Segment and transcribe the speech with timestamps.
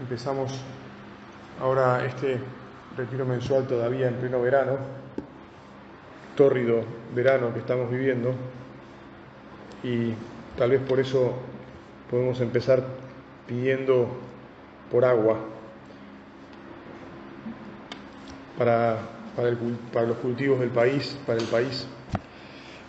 [0.00, 0.52] empezamos
[1.60, 2.38] ahora este
[2.96, 4.78] retiro mensual todavía en pleno verano,
[6.36, 6.82] tórrido
[7.14, 8.34] verano que estamos viviendo,
[9.82, 10.12] y
[10.56, 11.34] tal vez por eso
[12.10, 12.82] podemos empezar
[13.46, 14.08] pidiendo
[14.90, 15.38] por agua
[18.56, 18.98] para,
[19.92, 21.86] para, los cultivos del país, para el país.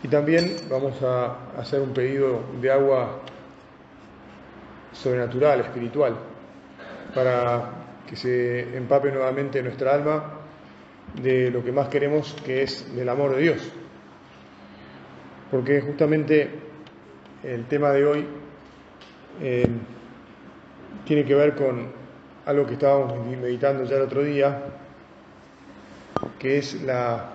[0.02, 3.20] Y también vamos a hacer un pedido de agua
[4.94, 6.16] sobrenatural, espiritual,
[7.14, 7.70] para
[8.08, 10.40] que se empape nuevamente nuestra alma
[11.22, 13.72] de lo que más queremos, que es del amor de Dios.
[15.52, 16.50] Porque justamente
[17.44, 18.26] el tema de hoy
[19.42, 19.68] eh,
[21.06, 21.92] tiene que ver con
[22.46, 24.64] algo que estábamos meditando ya el otro día,
[26.38, 27.30] que es la,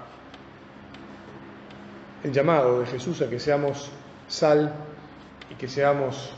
[2.23, 3.91] el llamado de Jesús a que seamos
[4.29, 4.75] sal
[5.51, 6.33] y que seamos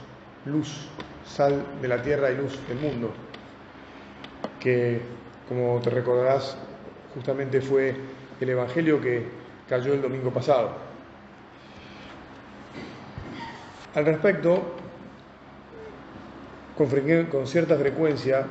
[0.45, 0.89] luz,
[1.25, 3.13] sal de la tierra y luz del mundo,
[4.67, 4.99] que
[5.49, 6.57] como te recordarás
[7.15, 7.95] justamente fue
[8.41, 9.23] el Evangelio que
[9.69, 10.73] cayó el domingo pasado.
[13.95, 14.75] Al respecto,
[16.77, 18.45] con, cierta frecuencia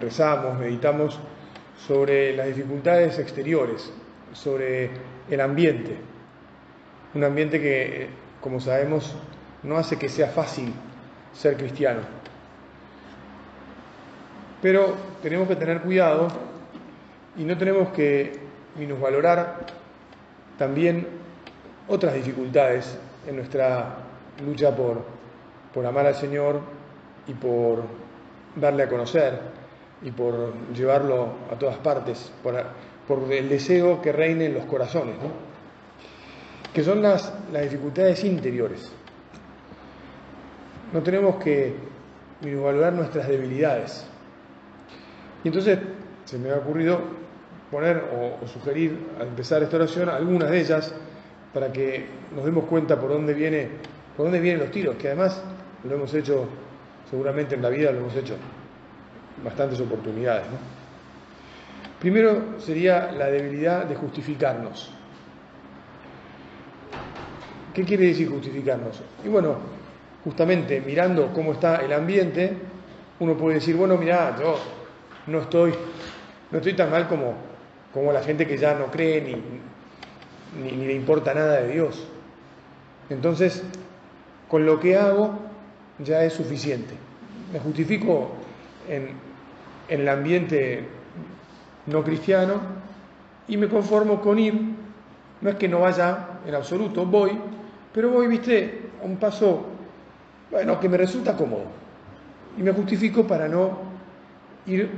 [0.00, 1.20] rezamos, meditamos
[1.86, 3.92] sobre las dificultades exteriores,
[4.32, 4.90] sobre
[5.30, 5.96] el ambiente,
[7.14, 8.08] un ambiente que,
[8.40, 9.14] como sabemos,
[9.62, 10.72] no hace que sea fácil
[11.32, 12.19] ser cristiano.
[14.62, 16.28] Pero tenemos que tener cuidado
[17.36, 18.32] y no tenemos que
[18.76, 19.66] minusvalorar
[20.58, 21.06] también
[21.88, 23.96] otras dificultades en nuestra
[24.44, 25.02] lucha por,
[25.72, 26.60] por amar al Señor
[27.26, 27.84] y por
[28.56, 29.40] darle a conocer
[30.02, 32.54] y por llevarlo a todas partes, por,
[33.06, 35.16] por el deseo que reine en los corazones,
[36.72, 38.92] que son las, las dificultades interiores.
[40.92, 41.74] No tenemos que
[42.40, 44.09] minusvalorar nuestras debilidades.
[45.44, 45.78] Y entonces
[46.24, 47.00] se me ha ocurrido
[47.70, 48.02] poner
[48.42, 50.94] o, sugerir al empezar esta oración algunas de ellas
[51.54, 53.68] para que nos demos cuenta por dónde viene,
[54.16, 55.42] por dónde vienen los tiros, que además
[55.84, 56.46] lo hemos hecho,
[57.08, 58.36] seguramente en la vida lo hemos hecho
[59.44, 60.44] bastantes oportunidades.
[61.98, 64.92] Primero sería la debilidad de justificarnos.
[67.74, 69.02] ¿Qué quiere decir justificarnos?
[69.24, 69.58] Y bueno,
[70.24, 72.56] justamente mirando cómo está el ambiente,
[73.20, 74.58] uno puede decir, bueno, mira, yo
[75.30, 75.72] no estoy,
[76.50, 77.34] no estoy tan mal como,
[77.94, 79.36] como la gente que ya no cree ni,
[80.62, 82.06] ni, le importa nada de Dios.
[83.08, 83.62] Entonces,
[84.48, 85.38] con lo que hago
[86.00, 86.94] ya es suficiente.
[87.52, 88.32] Me justifico
[88.88, 89.10] en,
[89.88, 90.84] en el ambiente
[91.86, 92.60] no cristiano
[93.46, 94.54] y me conformo con ir.
[95.40, 97.38] No es que no vaya en absoluto, voy,
[97.94, 99.64] pero voy, viste, a un paso,
[100.50, 101.64] bueno, que me resulta cómodo.
[102.58, 103.78] Y me justifico para no
[104.66, 104.90] ir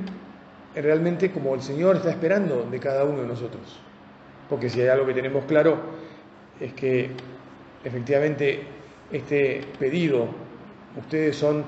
[0.75, 3.81] realmente como el Señor está esperando de cada uno de nosotros.
[4.49, 5.77] Porque si hay algo que tenemos claro
[6.61, 7.11] es que
[7.85, 8.63] efectivamente
[9.11, 10.29] este pedido,
[10.99, 11.65] ustedes son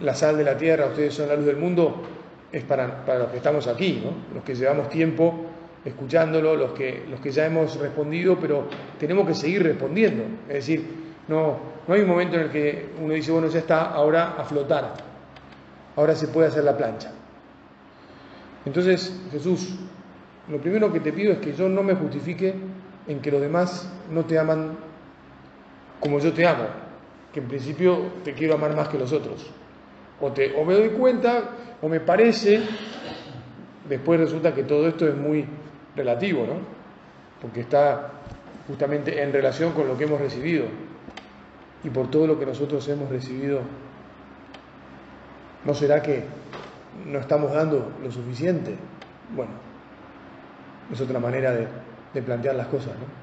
[0.00, 2.02] la sal de la tierra, ustedes son la luz del mundo,
[2.50, 4.34] es para, para los que estamos aquí, ¿no?
[4.34, 5.46] los que llevamos tiempo
[5.84, 8.68] escuchándolo, los que, los que ya hemos respondido, pero
[8.98, 10.24] tenemos que seguir respondiendo.
[10.48, 10.84] Es decir,
[11.28, 14.44] no, no hay un momento en el que uno dice, bueno, ya está, ahora a
[14.44, 14.94] flotar,
[15.96, 17.12] ahora se puede hacer la plancha.
[18.64, 19.74] Entonces, Jesús,
[20.48, 22.54] lo primero que te pido es que yo no me justifique
[23.06, 24.76] en que los demás no te aman
[26.00, 26.64] como yo te amo,
[27.32, 29.48] que en principio te quiero amar más que los otros.
[30.20, 31.42] O, te, o me doy cuenta,
[31.80, 32.60] o me parece,
[33.88, 35.44] después resulta que todo esto es muy
[35.94, 36.54] relativo, ¿no?
[37.40, 38.10] Porque está
[38.66, 40.66] justamente en relación con lo que hemos recibido.
[41.84, 43.60] Y por todo lo que nosotros hemos recibido,
[45.64, 46.24] ¿no será que
[47.06, 48.76] no estamos dando lo suficiente?
[49.34, 49.52] Bueno,
[50.92, 53.22] es otra manera de, plantear las cosas, ¿no?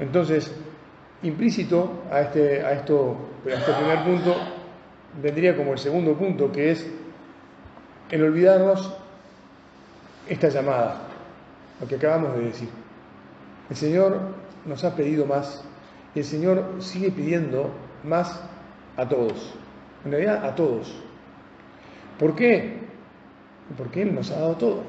[0.00, 0.52] Entonces,
[1.22, 3.16] implícito a este, a, esto,
[3.46, 4.34] a este primer punto
[5.22, 6.90] vendría como el segundo punto, que es
[8.10, 8.92] el olvidarnos
[10.28, 11.02] esta llamada,
[11.80, 12.68] lo que acabamos de decir.
[13.70, 14.20] El Señor
[14.64, 15.64] nos ha pedido más
[16.14, 17.70] y el Señor sigue pidiendo
[18.04, 18.40] más
[18.96, 19.54] a todos.
[20.04, 20.94] En realidad a todos.
[22.18, 22.78] ¿Por qué?
[23.76, 24.84] Porque Él nos ha dado todo.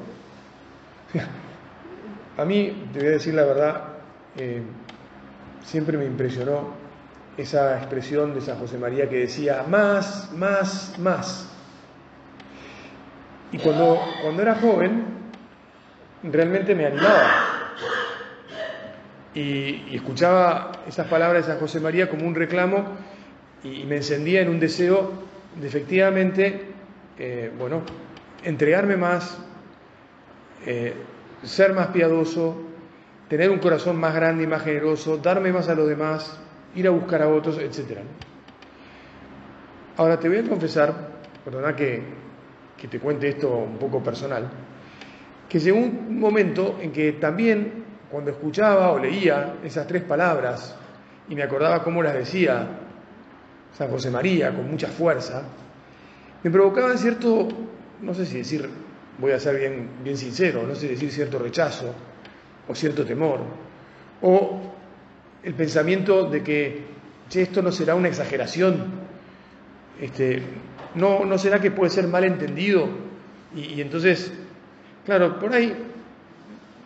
[2.38, 3.83] A mí, te voy a decir la verdad,
[4.38, 4.62] eh,
[5.63, 6.73] siempre me impresionó
[7.38, 11.50] esa expresión de San José María que decía, más, más, más.
[13.53, 15.06] Y cuando, cuando era joven,
[16.23, 17.45] realmente me animaba.
[19.33, 22.85] Y, escuchaba esas palabras de San José María como un reclamo
[23.65, 25.12] y, me encendía en un deseo
[25.59, 26.62] de efectivamente,
[27.17, 27.81] eh, bueno,
[28.44, 29.38] entregarme más,
[30.65, 30.94] eh,
[31.44, 32.56] ser más piadoso,
[33.27, 36.39] tener un corazón más grande y más generoso, darme más a los demás,
[36.75, 38.00] ir a buscar a otros, etc.
[39.97, 40.94] Ahora te voy a confesar,
[41.44, 42.03] perdona que,
[42.77, 44.47] que te cuente esto un poco personal,
[45.50, 50.77] que llegó un momento en que también cuando escuchaba o leía esas tres palabras
[51.27, 52.85] y me acordaba cómo las decía
[53.77, 55.44] San José María con mucha fuerza,
[56.44, 57.48] me provocaban cierto,
[58.01, 58.69] no sé si decir,
[59.18, 61.94] voy a ser bien, bien sincero, no sé si decir cierto rechazo
[62.68, 63.39] o cierto temor,
[64.22, 64.62] o
[65.44, 66.83] el pensamiento de que
[67.33, 69.06] esto no será una exageración,
[70.00, 70.42] este,
[70.95, 72.88] no, no será que puede ser mal entendido
[73.56, 74.33] y entonces
[75.06, 75.72] Claro, por ahí,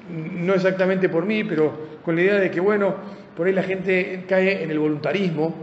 [0.09, 2.95] no exactamente por mí, pero con la idea de que, bueno,
[3.35, 5.55] por ahí la gente cae en el voluntarismo,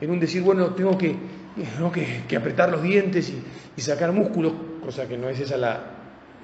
[0.00, 1.16] en un decir, bueno, tengo que,
[2.28, 3.32] que, apretar los dientes
[3.76, 4.52] y, sacar músculos,
[4.82, 5.80] cosa que no es esa la,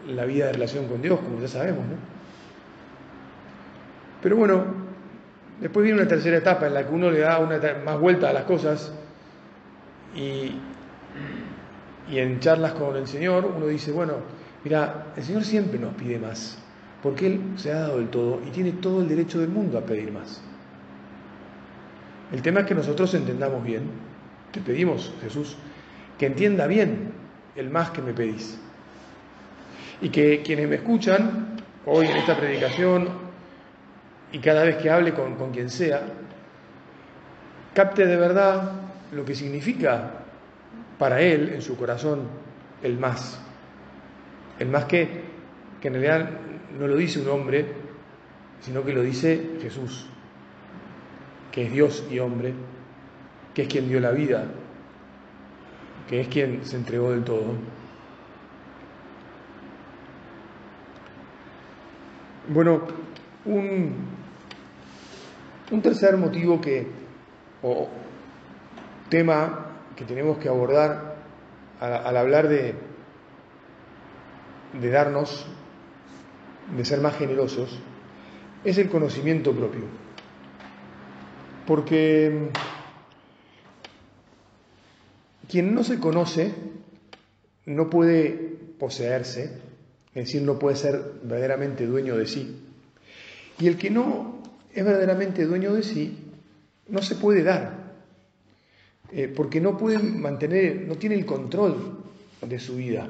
[0.09, 1.95] la vida de relación con Dios, como ya sabemos, ¿no?
[4.23, 4.65] Pero bueno,
[5.61, 8.33] después viene una tercera etapa en la que uno le da una más vuelta a
[8.33, 8.93] las cosas
[10.15, 10.53] y,
[12.11, 14.15] y en charlas con el Señor uno dice, bueno,
[14.65, 16.59] Mira, el Señor siempre nos pide más,
[17.03, 19.83] porque Él se ha dado el todo y tiene todo el derecho del mundo a
[19.83, 20.43] pedir más.
[22.33, 23.83] El tema es que nosotros entendamos bien,
[24.53, 25.57] te pedimos, Jesús,
[26.19, 27.13] que entienda bien
[27.57, 28.59] el más que me pedís.
[30.01, 31.57] Y que quienes me escuchan
[31.87, 33.09] hoy en esta predicación
[34.33, 36.03] y cada vez que hable con, con quien sea,
[37.75, 38.73] capte de verdad
[39.13, 40.21] lo que significa
[40.99, 42.29] para él en su corazón
[42.83, 43.41] el más.
[44.59, 45.23] El más que,
[45.81, 46.31] que en realidad
[46.79, 47.67] no lo dice un hombre,
[48.61, 50.07] sino que lo dice Jesús,
[51.53, 52.55] que es Dios y hombre,
[53.55, 54.47] que es quien dio la vida,
[56.09, 57.55] que es quien se entregó del todo.
[62.49, 62.83] Bueno,
[63.45, 63.95] un,
[65.71, 66.87] un tercer motivo que,
[67.63, 67.89] o
[69.09, 71.17] tema que tenemos que abordar
[71.81, 72.75] al hablar de,
[74.81, 75.47] de darnos,
[76.77, 77.79] de ser más generosos,
[78.65, 80.00] es el conocimiento propio.
[81.67, 82.51] Porque
[85.49, 86.53] quien no se conoce
[87.67, 88.33] no puede
[88.79, 89.45] poseerse,
[90.15, 92.57] es decir, no puede ser verdaderamente dueño de sí.
[93.59, 94.43] Y el que no
[94.73, 96.19] es verdaderamente dueño de sí,
[96.89, 97.93] no se puede dar,
[99.13, 102.05] eh, porque no puede mantener, no tiene el control
[102.41, 103.09] de su vida.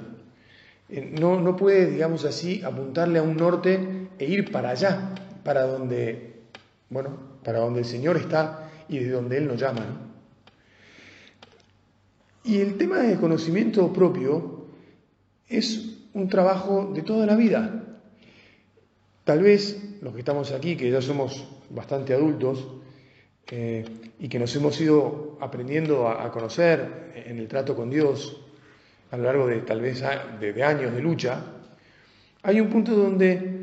[0.88, 5.14] Eh, no, no puede, digamos así, apuntarle a un norte e ir para allá,
[5.44, 6.39] para donde,
[6.90, 7.10] bueno,
[7.42, 10.10] para donde el Señor está y de donde Él nos llama.
[12.44, 14.66] Y el tema del conocimiento propio
[15.48, 17.84] es un trabajo de toda la vida.
[19.24, 22.66] Tal vez los que estamos aquí, que ya somos bastante adultos
[23.50, 23.84] eh,
[24.18, 28.40] y que nos hemos ido aprendiendo a conocer en el trato con Dios,
[29.10, 30.02] a lo largo de tal vez
[30.40, 31.42] de, años de lucha,
[32.42, 33.59] hay un punto donde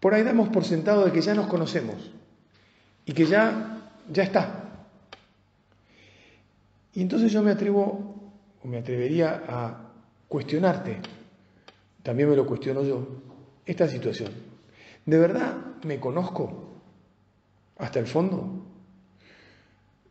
[0.00, 2.12] por ahí damos por sentado de que ya nos conocemos
[3.04, 4.64] y que ya, ya está.
[6.94, 9.92] Y entonces yo me atrevo, o me atrevería a
[10.28, 10.98] cuestionarte,
[12.02, 13.06] también me lo cuestiono yo,
[13.64, 14.32] esta situación.
[15.06, 16.68] ¿De verdad me conozco
[17.78, 18.64] hasta el fondo?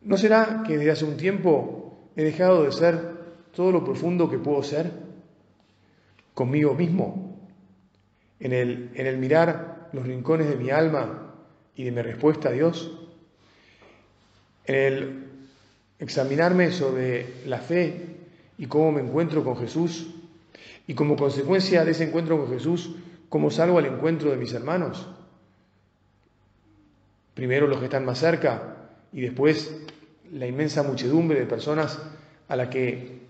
[0.02, 3.18] ¿No será que desde hace un tiempo he dejado de ser
[3.54, 4.92] todo lo profundo que puedo ser
[6.34, 7.27] conmigo mismo,
[8.40, 11.34] en el, en el mirar los rincones de mi alma
[11.74, 12.92] y de mi respuesta a Dios,
[14.66, 15.24] en el
[15.98, 18.16] examinarme sobre la fe
[18.58, 20.14] y cómo me encuentro con Jesús,
[20.86, 22.96] y como consecuencia de ese encuentro con Jesús,
[23.28, 25.06] cómo salgo al encuentro de mis hermanos.
[27.34, 29.84] Primero los que están más cerca y después
[30.32, 32.00] la inmensa muchedumbre de personas
[32.48, 33.20] a la que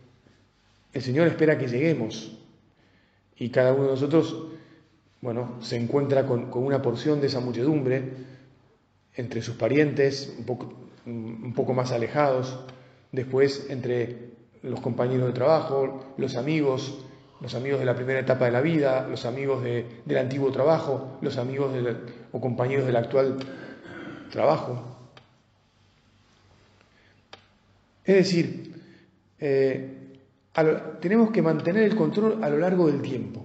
[0.92, 2.38] el Señor espera que lleguemos
[3.36, 4.48] y cada uno de nosotros,
[5.20, 8.12] bueno, se encuentra con, una porción de esa muchedumbre
[9.14, 10.36] entre sus parientes,
[11.06, 12.64] un poco, más alejados,
[13.10, 14.30] después entre
[14.62, 17.04] los compañeros de trabajo, los amigos,
[17.40, 21.36] los amigos de la primera etapa de la vida, los amigos del antiguo trabajo, los
[21.36, 21.72] amigos
[22.32, 23.38] o compañeros del actual
[24.30, 24.98] trabajo.
[28.04, 28.74] Es decir,
[29.40, 29.98] eh,
[31.00, 33.44] tenemos que mantener el control a lo largo del tiempo.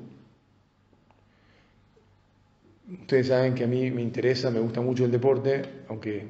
[3.01, 6.25] Ustedes saben que a mí me interesa, me gusta mucho el deporte, aunque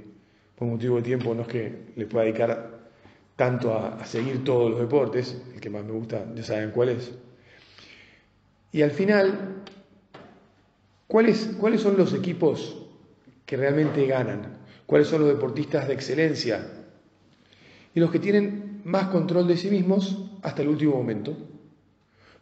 [0.56, 2.80] por motivo de tiempo no es que le pueda dedicar
[3.36, 7.12] tanto a, seguir todos los deportes, el que más me gusta ya saben cuál es.
[8.72, 9.64] Y al final,
[11.08, 12.78] ¿cuáles, ¿cuáles son los equipos
[13.46, 14.58] que realmente ganan?
[14.86, 16.66] ¿Cuáles son los deportistas de excelencia?
[17.94, 21.36] Y los que tienen más control de sí mismos hasta el último momento.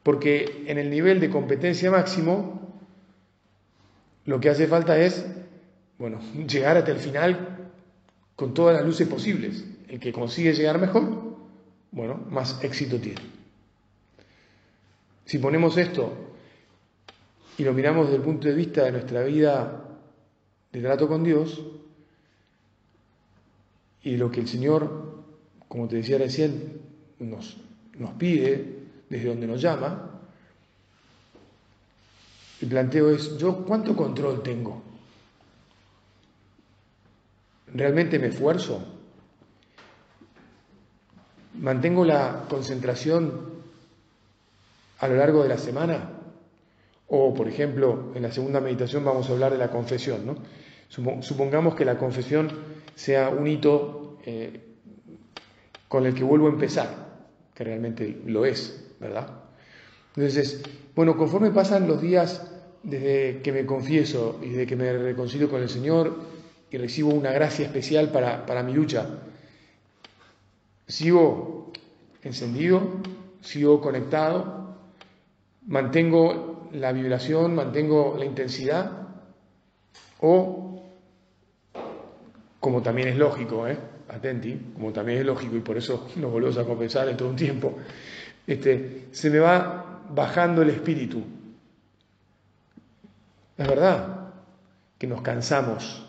[0.03, 2.70] Porque en el nivel de competencia máximo,
[4.25, 5.25] lo que hace falta es,
[5.97, 7.71] bueno, llegar hasta el final
[8.35, 9.65] con todas las luces posibles.
[9.87, 11.37] El que consigue llegar mejor,
[11.91, 13.21] bueno, más éxito tiene.
[15.25, 16.13] Si ponemos esto
[17.57, 19.83] y lo miramos desde el punto de vista de nuestra vida
[20.71, 21.61] de trato con Dios
[24.03, 25.23] y lo que el Señor,
[25.67, 26.81] como te decía recién,
[27.19, 27.57] nos,
[27.97, 30.10] nos pide desde donde nos llama,
[32.61, 34.81] el planteo es, ¿yo cuánto control tengo?
[37.73, 38.83] ¿Realmente me esfuerzo?
[41.55, 43.49] ¿Mantengo la concentración
[44.99, 46.11] a lo largo de la semana?
[47.07, 50.25] O, por ejemplo, en la segunda meditación vamos a hablar de la confesión.
[50.25, 50.35] ¿no?
[51.21, 52.49] Supongamos que la confesión
[52.95, 54.61] sea un hito eh,
[55.87, 56.89] con el que vuelvo a empezar,
[57.55, 59.27] que realmente lo es, ¿verdad?
[60.15, 60.61] Entonces,
[60.95, 62.50] bueno, conforme pasan los días
[62.83, 66.15] desde que me confieso y desde que me reconcilio con el Señor
[66.69, 69.07] y recibo una gracia especial para, para mi lucha,
[70.87, 71.71] sigo
[72.23, 72.81] encendido,
[73.41, 74.75] sigo conectado,
[75.67, 78.91] mantengo la vibración, mantengo la intensidad,
[80.19, 80.83] o,
[82.59, 83.77] como también es lógico, ¿eh?
[84.07, 87.35] atenti, como también es lógico, y por eso nos volvemos a confesar en todo un
[87.35, 87.77] tiempo,
[88.45, 91.23] este, se me va bajando el espíritu.
[93.61, 94.33] Es verdad
[94.97, 96.03] que nos cansamos,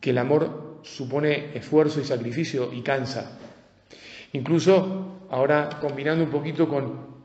[0.00, 3.36] que el amor supone esfuerzo y sacrificio y cansa.
[4.32, 7.16] Incluso ahora combinando un poquito con,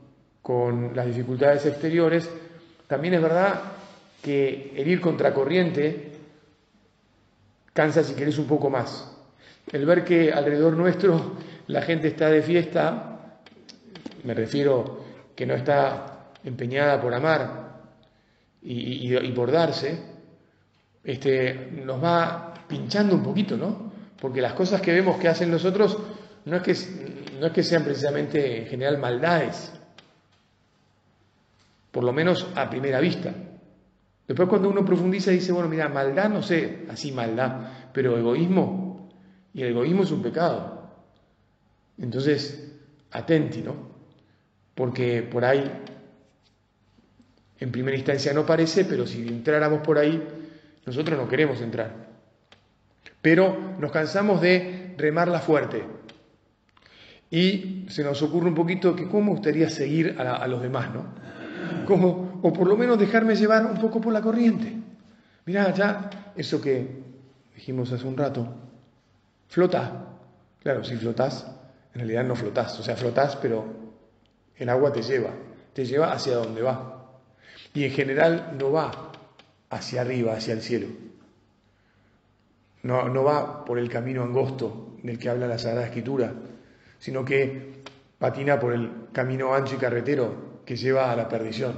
[0.42, 2.28] con las dificultades exteriores,
[2.86, 3.62] también es verdad
[4.22, 6.12] que el ir contracorriente
[7.72, 9.16] cansa si querés un poco más.
[9.72, 11.38] El ver que alrededor nuestro
[11.68, 13.40] la gente está de fiesta,
[14.22, 15.02] me refiero
[15.34, 17.71] que no está empeñada por amar
[18.62, 20.00] y, por darse,
[21.04, 23.92] este, nos va pinchando un poquito, ¿no?
[24.20, 25.98] Porque las cosas que vemos que hacen los otros
[26.44, 26.74] no es que,
[27.40, 29.72] no es que sean precisamente en general maldades,
[31.90, 33.34] por lo menos a primera vista.
[34.26, 39.10] Después cuando uno profundiza dice, bueno, mira, maldad no sé, así maldad, pero egoísmo,
[39.52, 40.90] y el egoísmo es un pecado.
[41.98, 42.72] Entonces,
[43.10, 43.74] atenti, ¿no?
[44.74, 45.70] Porque por ahí,
[47.62, 50.20] en primera instancia no parece, pero si entráramos por ahí,
[50.84, 51.94] nosotros no queremos entrar.
[53.20, 55.84] Pero nos cansamos de remarla fuerte.
[57.30, 61.14] Y se nos ocurre un poquito que cómo gustaría seguir a, los demás, ¿no?
[61.86, 64.72] como, o por lo menos dejarme llevar un poco por la corriente.
[65.46, 67.00] Mirá, ya eso que
[67.54, 68.56] dijimos hace un rato,
[69.46, 70.08] flota.
[70.60, 71.46] Claro, si flotas,
[71.94, 73.66] en realidad no flotas, o sea, flotas, pero
[74.56, 75.30] el agua te lleva,
[75.72, 77.01] te lleva hacia donde va.
[77.74, 79.12] Y en general no va
[79.70, 80.88] hacia arriba, hacia el cielo.
[82.82, 86.32] No, no va por el camino angosto del que habla la Sagrada Escritura,
[86.98, 87.82] sino que
[88.18, 91.74] patina por el camino ancho y carretero que lleva a la perdición.